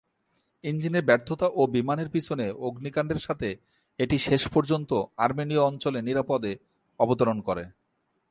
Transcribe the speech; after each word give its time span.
ইঞ্জিনের 0.63 1.03
ব্যর্থতা 1.05 1.47
ও 1.53 1.61
বিমানের 1.67 2.09
পিছনে 2.09 2.45
অগ্নিকাণ্ডের 2.59 3.19
সাথে 3.19 3.49
এটি 3.99 4.17
শেষ 4.17 4.41
পর্যন্ত 4.47 4.91
আর্মেনিয় 5.17 5.63
অঞ্চলে 5.63 5.99
নিরাপদে 6.01 6.51
অবতরণ 6.99 7.37
করে। 7.41 7.63